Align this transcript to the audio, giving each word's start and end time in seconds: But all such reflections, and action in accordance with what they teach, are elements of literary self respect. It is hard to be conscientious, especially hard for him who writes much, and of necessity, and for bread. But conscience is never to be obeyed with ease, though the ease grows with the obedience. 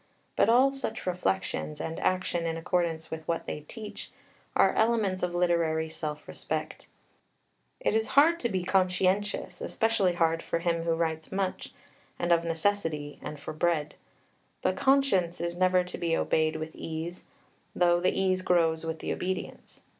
But 0.35 0.49
all 0.49 0.71
such 0.71 1.05
reflections, 1.05 1.79
and 1.79 1.99
action 1.99 2.47
in 2.47 2.57
accordance 2.57 3.11
with 3.11 3.21
what 3.27 3.45
they 3.45 3.59
teach, 3.59 4.09
are 4.55 4.73
elements 4.73 5.21
of 5.21 5.35
literary 5.35 5.89
self 5.89 6.27
respect. 6.27 6.87
It 7.79 7.93
is 7.93 8.07
hard 8.17 8.39
to 8.39 8.49
be 8.49 8.63
conscientious, 8.63 9.61
especially 9.61 10.13
hard 10.13 10.41
for 10.41 10.57
him 10.57 10.85
who 10.85 10.95
writes 10.95 11.31
much, 11.31 11.73
and 12.17 12.31
of 12.31 12.43
necessity, 12.43 13.19
and 13.21 13.39
for 13.39 13.53
bread. 13.53 13.93
But 14.63 14.75
conscience 14.75 15.39
is 15.39 15.55
never 15.55 15.83
to 15.83 15.97
be 15.99 16.17
obeyed 16.17 16.55
with 16.55 16.73
ease, 16.73 17.25
though 17.75 17.99
the 17.99 18.09
ease 18.19 18.41
grows 18.41 18.83
with 18.83 18.97
the 18.97 19.13
obedience. 19.13 19.83